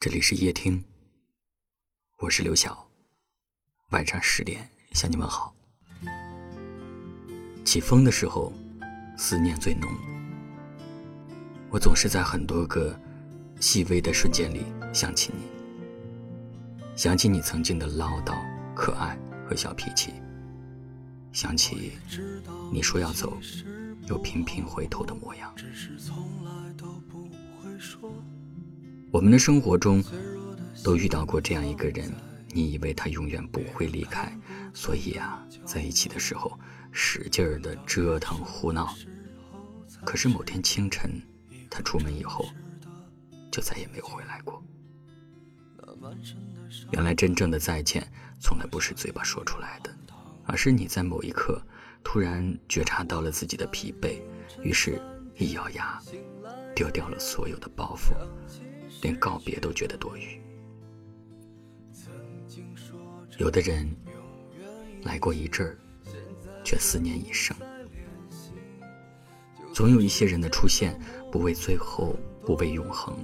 [0.00, 0.84] 这里是夜听，
[2.18, 2.88] 我是刘晓。
[3.90, 5.52] 晚上十点向你们好。
[7.64, 8.52] 起风的时候，
[9.16, 9.90] 思念最浓。
[11.68, 12.96] 我总是在很多个
[13.58, 14.62] 细微的瞬间里
[14.94, 15.42] 想起你，
[16.94, 18.38] 想起你曾经的唠叨、
[18.76, 19.18] 可爱
[19.48, 20.12] 和小脾气，
[21.32, 21.98] 想起
[22.72, 23.36] 你说要走
[24.06, 25.52] 又频频回头的模样。
[29.10, 30.04] 我们的生活中，
[30.84, 32.12] 都遇到过这样一个人，
[32.52, 34.30] 你以为他永远不会离开，
[34.74, 36.58] 所以啊，在一起的时候
[36.92, 38.94] 使劲儿的折腾胡闹。
[40.04, 41.20] 可是某天清晨，
[41.70, 42.44] 他出门以后，
[43.50, 44.62] 就再也没有回来过。
[46.90, 48.06] 原来真正的再见，
[48.38, 49.90] 从来不是嘴巴说出来的，
[50.44, 51.60] 而是你在某一刻
[52.04, 54.20] 突然觉察到了自己的疲惫，
[54.62, 55.00] 于是
[55.34, 55.98] 一咬牙，
[56.76, 58.12] 丢掉了所有的包袱。
[59.02, 60.40] 连告别都觉得多余。
[63.38, 63.88] 有的人
[65.02, 65.78] 来过一阵儿，
[66.64, 67.56] 却思念一生。
[69.72, 70.98] 总有一些人的出现，
[71.30, 73.16] 不为最后，不为永恒，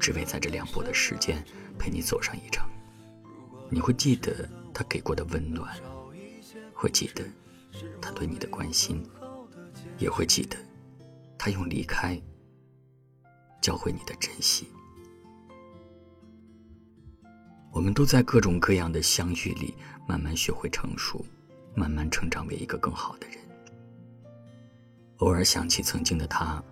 [0.00, 1.44] 只为在这凉薄的时间
[1.78, 2.68] 陪你走上一程。
[3.70, 5.72] 你会记得他给过的温暖，
[6.74, 7.24] 会记得
[8.00, 9.00] 他对你的关心，
[9.98, 10.56] 也会记得
[11.38, 12.20] 他用离开。
[13.66, 14.68] 教会你的珍惜。
[17.72, 19.74] 我们都在各种各样的相遇里，
[20.06, 21.26] 慢慢学会成熟，
[21.74, 23.36] 慢慢成长为一个更好的人。
[25.16, 26.62] 偶尔想起曾经的他，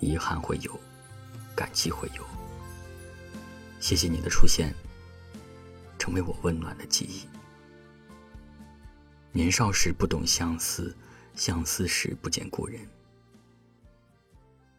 [0.00, 0.80] 遗憾会有，
[1.54, 2.26] 感激会有。
[3.78, 4.74] 谢谢你的出现，
[5.96, 7.24] 成为我温暖的记忆。
[9.30, 10.92] 年少时不懂相思，
[11.36, 12.80] 相思时不见故人。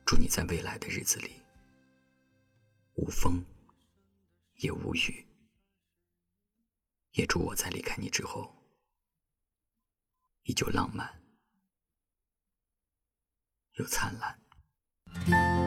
[0.07, 1.33] 祝你在未来的日子里
[2.93, 3.43] 无风
[4.55, 5.27] 也无雨，
[7.11, 8.55] 也祝我在离开你之后
[10.43, 11.21] 依旧浪漫
[13.73, 15.66] 又灿烂。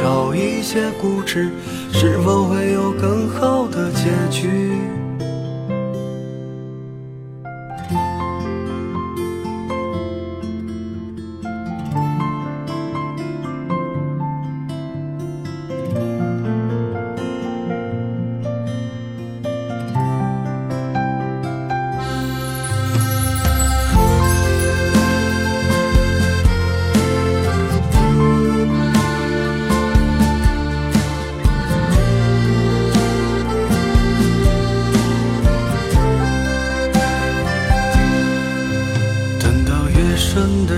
[0.00, 1.50] 少一些固执，
[1.92, 4.72] 是否会有更好的结局？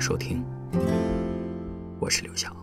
[0.00, 0.42] 收听，
[1.98, 2.59] 我是刘晓。